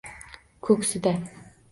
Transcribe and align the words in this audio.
Ko’ksida 0.67 1.13